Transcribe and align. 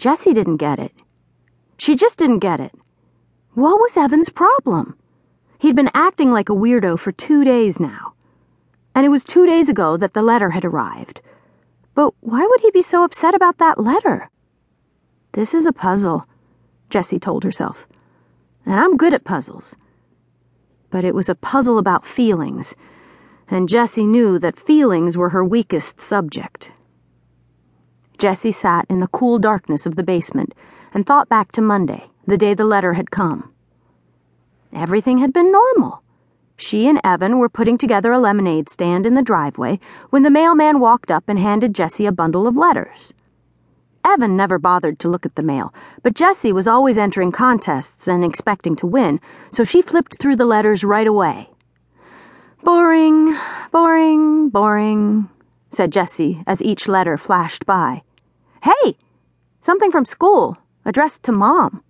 Jessie 0.00 0.32
didn't 0.32 0.56
get 0.56 0.78
it. 0.78 0.94
She 1.76 1.94
just 1.94 2.16
didn't 2.16 2.38
get 2.38 2.58
it. 2.58 2.72
What 3.52 3.78
was 3.80 3.98
Evan's 3.98 4.30
problem? 4.30 4.96
He'd 5.58 5.76
been 5.76 5.90
acting 5.92 6.32
like 6.32 6.48
a 6.48 6.54
weirdo 6.54 6.98
for 6.98 7.12
two 7.12 7.44
days 7.44 7.78
now. 7.78 8.14
And 8.94 9.04
it 9.04 9.10
was 9.10 9.24
two 9.24 9.44
days 9.44 9.68
ago 9.68 9.98
that 9.98 10.14
the 10.14 10.22
letter 10.22 10.50
had 10.50 10.64
arrived. 10.64 11.20
But 11.94 12.14
why 12.20 12.46
would 12.46 12.60
he 12.62 12.70
be 12.70 12.80
so 12.80 13.04
upset 13.04 13.34
about 13.34 13.58
that 13.58 13.78
letter? 13.78 14.30
This 15.32 15.52
is 15.52 15.66
a 15.66 15.72
puzzle, 15.72 16.24
Jessie 16.88 17.18
told 17.18 17.44
herself. 17.44 17.86
And 18.64 18.80
I'm 18.80 18.96
good 18.96 19.12
at 19.12 19.24
puzzles. 19.24 19.76
But 20.88 21.04
it 21.04 21.14
was 21.14 21.28
a 21.28 21.34
puzzle 21.34 21.76
about 21.76 22.06
feelings, 22.06 22.74
and 23.48 23.68
Jessie 23.68 24.06
knew 24.06 24.38
that 24.38 24.58
feelings 24.58 25.18
were 25.18 25.28
her 25.28 25.44
weakest 25.44 26.00
subject. 26.00 26.70
Jessie 28.20 28.52
sat 28.52 28.84
in 28.90 29.00
the 29.00 29.08
cool 29.08 29.38
darkness 29.38 29.86
of 29.86 29.96
the 29.96 30.02
basement 30.02 30.52
and 30.92 31.06
thought 31.06 31.30
back 31.30 31.52
to 31.52 31.62
Monday, 31.62 32.04
the 32.26 32.36
day 32.36 32.52
the 32.52 32.66
letter 32.66 32.92
had 32.92 33.10
come. 33.10 33.50
Everything 34.74 35.16
had 35.16 35.32
been 35.32 35.50
normal. 35.50 36.02
She 36.58 36.86
and 36.86 37.00
Evan 37.02 37.38
were 37.38 37.48
putting 37.48 37.78
together 37.78 38.12
a 38.12 38.18
lemonade 38.18 38.68
stand 38.68 39.06
in 39.06 39.14
the 39.14 39.22
driveway 39.22 39.80
when 40.10 40.22
the 40.22 40.28
mailman 40.28 40.80
walked 40.80 41.10
up 41.10 41.24
and 41.28 41.38
handed 41.38 41.74
Jessie 41.74 42.04
a 42.04 42.12
bundle 42.12 42.46
of 42.46 42.58
letters. 42.58 43.14
Evan 44.04 44.36
never 44.36 44.58
bothered 44.58 44.98
to 44.98 45.08
look 45.08 45.24
at 45.24 45.36
the 45.36 45.42
mail, 45.42 45.72
but 46.02 46.12
Jessie 46.12 46.52
was 46.52 46.68
always 46.68 46.98
entering 46.98 47.32
contests 47.32 48.06
and 48.06 48.22
expecting 48.22 48.76
to 48.76 48.86
win, 48.86 49.18
so 49.50 49.64
she 49.64 49.80
flipped 49.80 50.18
through 50.18 50.36
the 50.36 50.44
letters 50.44 50.84
right 50.84 51.06
away. 51.06 51.48
Boring, 52.62 53.34
boring, 53.72 54.50
boring, 54.50 55.30
said 55.70 55.90
Jessie 55.90 56.42
as 56.46 56.60
each 56.60 56.86
letter 56.86 57.16
flashed 57.16 57.64
by. 57.64 58.02
Hey! 58.62 58.96
Something 59.60 59.90
from 59.90 60.04
school, 60.04 60.58
addressed 60.84 61.22
to 61.24 61.32
Mom. 61.32 61.82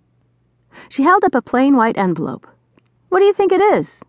She 0.89 1.03
held 1.03 1.23
up 1.23 1.35
a 1.35 1.41
plain 1.41 1.75
white 1.75 1.97
envelope. 1.97 2.47
What 3.09 3.19
do 3.19 3.25
you 3.25 3.33
think 3.33 3.51
it 3.51 3.61
is? 3.61 4.01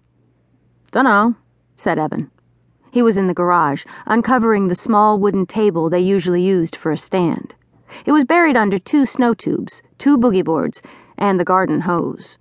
Dunno, 0.91 1.35
said 1.77 1.99
Evan. 1.99 2.31
He 2.93 3.03
was 3.03 3.17
in 3.17 3.27
the 3.27 3.35
garage, 3.35 3.85
uncovering 4.07 4.69
the 4.69 4.75
small 4.75 5.19
wooden 5.19 5.47
table 5.47 5.89
they 5.89 6.01
usually 6.01 6.43
used 6.43 6.77
for 6.77 6.93
a 6.93 6.99
stand. 6.99 7.55
It 8.05 8.13
was 8.13 8.25
buried 8.25 8.57
under 8.57 8.79
two 8.79 9.07
snow 9.07 9.35
tubes, 9.35 9.83
two 9.99 10.19
boogie 10.19 10.45
boards, 10.45 10.83
and 11.17 11.41
the 11.41 11.45
garden 11.45 11.81
hose. 11.81 12.39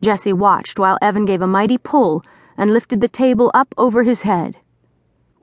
Jessie 0.00 0.32
watched 0.32 0.78
while 0.78 0.98
Evan 1.02 1.24
gave 1.24 1.42
a 1.42 1.46
mighty 1.46 1.76
pull 1.76 2.24
and 2.56 2.70
lifted 2.70 3.00
the 3.00 3.08
table 3.08 3.50
up 3.52 3.74
over 3.76 4.02
his 4.02 4.22
head. 4.22 4.56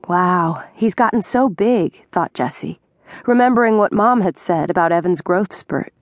Wow, 0.08 0.64
he's 0.74 0.94
gotten 0.94 1.22
so 1.22 1.48
big, 1.48 2.04
thought 2.10 2.34
Jessie, 2.34 2.80
remembering 3.26 3.78
what 3.78 3.92
Mom 3.92 4.20
had 4.20 4.36
said 4.36 4.70
about 4.70 4.92
Evan's 4.92 5.20
growth 5.20 5.52
spurt. 5.52 5.92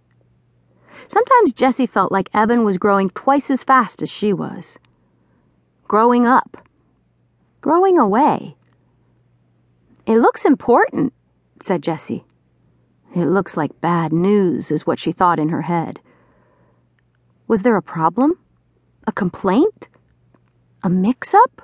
Sometimes 1.08 1.52
Jessie 1.52 1.86
felt 1.86 2.10
like 2.10 2.30
Evan 2.34 2.64
was 2.64 2.78
growing 2.78 3.10
twice 3.10 3.50
as 3.50 3.62
fast 3.62 4.02
as 4.02 4.10
she 4.10 4.32
was. 4.32 4.78
Growing 5.88 6.26
up. 6.26 6.56
Growing 7.60 7.98
away. 7.98 8.56
It 10.06 10.18
looks 10.18 10.44
important, 10.44 11.12
said 11.60 11.82
Jessie. 11.82 12.24
It 13.14 13.26
looks 13.26 13.56
like 13.56 13.80
bad 13.80 14.12
news, 14.12 14.70
is 14.70 14.86
what 14.86 14.98
she 14.98 15.12
thought 15.12 15.38
in 15.38 15.48
her 15.48 15.62
head. 15.62 16.00
Was 17.48 17.62
there 17.62 17.76
a 17.76 17.82
problem? 17.82 18.38
A 19.06 19.12
complaint? 19.12 19.88
A 20.82 20.88
mix 20.88 21.34
up? 21.34 21.62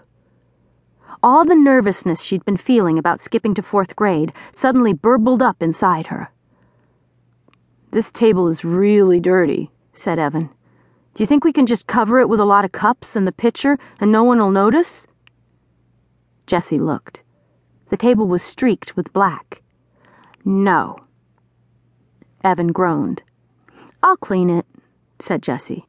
All 1.23 1.45
the 1.45 1.55
nervousness 1.55 2.23
she'd 2.23 2.45
been 2.45 2.57
feeling 2.57 2.99
about 2.99 3.21
skipping 3.21 3.55
to 3.55 3.63
fourth 3.63 3.97
grade 3.97 4.33
suddenly 4.53 4.93
burbled 4.93 5.43
up 5.43 5.63
inside 5.63 6.07
her. 6.07 6.31
This 7.91 8.11
table 8.11 8.49
is 8.49 8.65
really 8.65 9.21
dirty, 9.21 9.71
said 9.93 10.19
Evan. 10.19 10.51
Do 11.15 11.23
you 11.23 11.27
think 11.27 11.45
we 11.45 11.53
can 11.53 11.67
just 11.67 11.87
cover 11.87 12.21
it 12.21 12.29
with 12.29 12.41
a 12.41 12.45
lot 12.45 12.65
of 12.65 12.73
cups 12.73 13.17
and 13.17 13.27
the 13.27 13.33
pitcher 13.33 13.79
and 14.01 14.11
no 14.11 14.25
one 14.25 14.39
will 14.39 14.51
notice? 14.51 15.07
Jessie 16.47 16.79
looked. 16.79 17.23
The 17.91 17.97
table 17.99 18.27
was 18.27 18.43
streaked 18.43 18.97
with 18.97 19.13
black. 19.13 19.63
No. 20.45 20.97
Evan 22.43 22.73
groaned. 22.73 23.23
I'll 24.03 24.17
clean 24.17 24.49
it, 24.49 24.67
said 25.21 25.43
Jessie. 25.43 25.87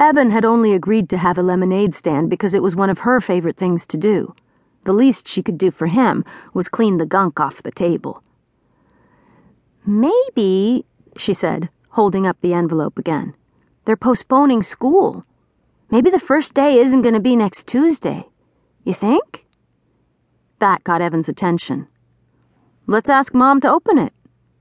Evan 0.00 0.30
had 0.30 0.44
only 0.44 0.72
agreed 0.72 1.08
to 1.10 1.18
have 1.18 1.38
a 1.38 1.42
lemonade 1.42 1.94
stand 1.94 2.28
because 2.28 2.54
it 2.54 2.62
was 2.62 2.74
one 2.74 2.90
of 2.90 3.00
her 3.00 3.20
favorite 3.20 3.56
things 3.56 3.86
to 3.86 3.96
do. 3.96 4.34
The 4.82 4.92
least 4.92 5.28
she 5.28 5.42
could 5.42 5.56
do 5.56 5.70
for 5.70 5.86
him 5.86 6.24
was 6.52 6.68
clean 6.68 6.98
the 6.98 7.06
gunk 7.06 7.40
off 7.40 7.62
the 7.62 7.70
table. 7.70 8.22
Maybe, 9.86 10.84
she 11.16 11.32
said, 11.32 11.68
holding 11.90 12.26
up 12.26 12.36
the 12.40 12.54
envelope 12.54 12.98
again. 12.98 13.34
They're 13.84 13.96
postponing 13.96 14.62
school. 14.62 15.24
Maybe 15.90 16.10
the 16.10 16.18
first 16.18 16.54
day 16.54 16.78
isn't 16.78 17.02
going 17.02 17.14
to 17.14 17.20
be 17.20 17.36
next 17.36 17.66
Tuesday. 17.66 18.26
You 18.84 18.94
think? 18.94 19.46
That 20.58 20.82
got 20.84 21.02
Evan's 21.02 21.28
attention. 21.28 21.86
Let's 22.86 23.10
ask 23.10 23.34
Mom 23.34 23.60
to 23.60 23.70
open 23.70 23.98
it, 23.98 24.12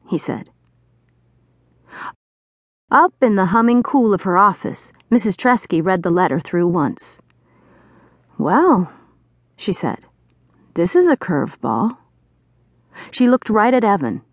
he 0.09 0.17
said. 0.17 0.49
Up 2.91 3.13
in 3.21 3.35
the 3.35 3.47
humming 3.47 3.81
cool 3.81 4.13
of 4.13 4.21
her 4.21 4.37
office, 4.37 4.91
Mrs. 5.13 5.37
Treski 5.37 5.79
read 5.85 6.01
the 6.01 6.09
letter 6.09 6.39
through 6.39 6.67
once. 6.67 7.21
Well, 8.39 8.91
she 9.55 9.71
said, 9.71 9.99
this 10.73 10.95
is 10.95 11.07
a 11.07 11.15
curveball. 11.15 11.97
She 13.11 13.29
looked 13.29 13.47
right 13.47 13.75
at 13.75 13.83
Evan. 13.83 14.23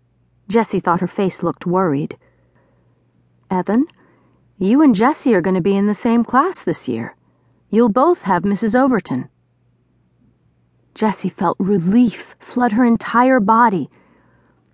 Jessie 0.47 0.79
thought 0.79 0.99
her 0.99 1.07
face 1.07 1.43
looked 1.43 1.67
worried. 1.67 2.17
Evan, 3.51 3.85
you 4.57 4.81
and 4.81 4.95
Jessie 4.95 5.35
are 5.35 5.41
going 5.41 5.55
to 5.55 5.61
be 5.61 5.77
in 5.77 5.85
the 5.85 5.93
same 5.93 6.23
class 6.23 6.63
this 6.63 6.87
year. 6.87 7.15
You'll 7.69 7.89
both 7.89 8.23
have 8.23 8.41
Mrs. 8.41 8.73
Overton. 8.73 9.29
Jessie 10.95 11.29
felt 11.29 11.57
relief 11.59 12.35
flood 12.39 12.71
her 12.71 12.85
entire 12.85 13.39
body. 13.39 13.87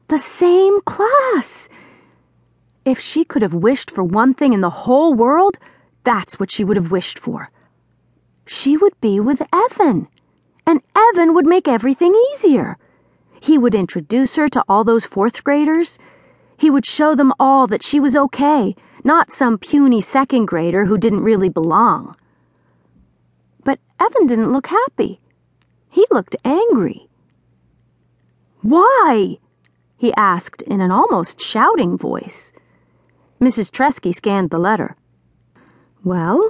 The 0.07 0.19
same 0.19 0.79
class! 0.81 1.67
If 2.85 2.97
she 2.97 3.25
could 3.25 3.41
have 3.41 3.53
wished 3.53 3.91
for 3.91 4.05
one 4.05 4.33
thing 4.33 4.53
in 4.53 4.61
the 4.61 4.69
whole 4.69 5.13
world, 5.13 5.57
that's 6.07 6.39
what 6.39 6.49
she 6.49 6.63
would 6.63 6.77
have 6.77 6.89
wished 6.89 7.19
for. 7.19 7.51
She 8.45 8.77
would 8.77 8.97
be 9.01 9.19
with 9.19 9.41
Evan, 9.51 10.07
and 10.65 10.79
Evan 10.95 11.33
would 11.33 11.45
make 11.45 11.67
everything 11.67 12.15
easier. 12.31 12.77
He 13.41 13.57
would 13.57 13.75
introduce 13.75 14.37
her 14.37 14.47
to 14.47 14.63
all 14.69 14.85
those 14.85 15.03
fourth 15.03 15.43
graders. 15.43 15.99
He 16.55 16.69
would 16.69 16.85
show 16.85 17.13
them 17.13 17.33
all 17.41 17.67
that 17.67 17.83
she 17.83 17.99
was 17.99 18.15
okay, 18.15 18.73
not 19.03 19.33
some 19.33 19.57
puny 19.57 19.99
second 19.99 20.45
grader 20.45 20.85
who 20.85 20.97
didn't 20.97 21.25
really 21.25 21.49
belong. 21.49 22.15
But 23.65 23.79
Evan 23.99 24.27
didn't 24.27 24.53
look 24.53 24.67
happy. 24.67 25.19
He 25.89 26.05
looked 26.09 26.37
angry. 26.45 27.09
Why? 28.61 29.39
he 29.97 30.13
asked 30.13 30.61
in 30.61 30.79
an 30.79 30.89
almost 30.89 31.41
shouting 31.41 31.97
voice. 31.97 32.53
Mrs. 33.41 33.69
Treski 33.69 34.15
scanned 34.15 34.51
the 34.51 34.57
letter. 34.57 34.95
Well, 36.03 36.49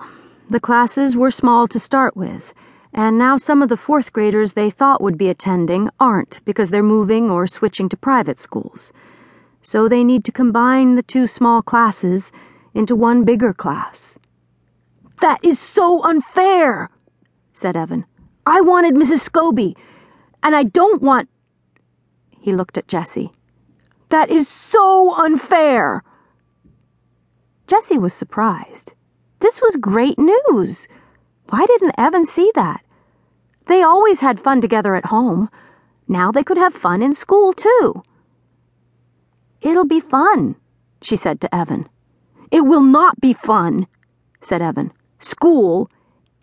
the 0.50 0.60
classes 0.60 1.16
were 1.16 1.32
small 1.32 1.68
to 1.68 1.80
start 1.80 2.16
with, 2.16 2.54
and 2.94 3.18
now 3.18 3.38
some 3.38 3.62
of 3.62 3.70
the 3.70 3.78
fourth 3.78 4.12
graders 4.12 4.54
they 4.54 4.70
thought 4.70 5.02
would 5.02 5.18
be 5.18 5.30
attending 5.30 5.90
aren't 6.00 6.40
because 6.46 6.70
they're 6.70 6.84
moving 6.84 7.30
or 7.30 7.48
switching 7.48 7.90
to 7.90 7.98
private 7.98 8.40
schools. 8.40 8.92
So 9.62 9.88
they 9.88 10.04
need 10.04 10.24
to 10.26 10.32
combine 10.32 10.96
the 10.96 11.04
two 11.04 11.28
small 11.28 11.62
classes 11.62 12.32
into 12.74 12.96
one 12.96 13.24
bigger 13.24 13.54
class. 13.54 14.18
That 15.22 15.44
is 15.44 15.60
so 15.60 16.04
unfair, 16.04 16.90
said 17.54 17.76
Evan. 17.76 18.06
I 18.46 18.62
wanted 18.62 18.96
Mrs. 18.96 19.28
Scobie, 19.28 19.76
and 20.44 20.56
I 20.56 20.64
don't 20.64 21.02
want. 21.02 21.30
He 22.30 22.54
looked 22.54 22.78
at 22.78 22.88
Jessie. 22.88 23.32
That 24.10 24.30
is 24.30 24.48
so 24.48 25.14
unfair. 25.16 26.04
Jessie 27.66 27.98
was 27.98 28.14
surprised. 28.14 28.94
This 29.40 29.62
was 29.62 29.76
great 29.76 30.18
news. 30.18 30.88
Why 31.50 31.66
didn't 31.66 31.96
Evan 31.98 32.26
see 32.26 32.52
that? 32.56 32.84
They 33.68 33.84
always 33.84 34.22
had 34.22 34.40
fun 34.40 34.62
together 34.62 34.96
at 34.96 35.06
home. 35.08 35.50
Now 36.08 36.32
they 36.32 36.44
could 36.44 36.58
have 36.58 36.74
fun 36.74 37.02
in 37.02 37.14
school, 37.14 37.54
too. 37.54 38.04
It'll 39.62 39.86
be 39.86 40.00
fun, 40.00 40.56
she 41.02 41.16
said 41.16 41.42
to 41.42 41.56
Evan. 41.56 41.88
It 42.52 42.62
will 42.62 42.82
not 42.82 43.20
be 43.20 43.34
fun, 43.34 43.88
said 44.42 44.62
Evan. 44.62 44.94
School 45.20 45.90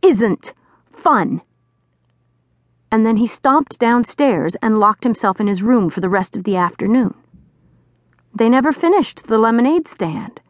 isn't 0.03 0.53
fun. 0.93 1.41
And 2.91 3.05
then 3.05 3.17
he 3.17 3.27
stomped 3.27 3.79
downstairs 3.79 4.55
and 4.57 4.79
locked 4.79 5.05
himself 5.05 5.41
in 5.41 5.47
his 5.47 5.63
room 5.63 5.91
for 5.91 6.01
the 6.01 6.09
rest 6.09 6.37
of 6.37 6.45
the 6.45 6.57
afternoon. 6.57 7.15
They 8.35 8.49
never 8.49 8.73
finished 8.73 9.25
the 9.27 9.39
lemonade 9.39 9.89
stand. 9.89 10.41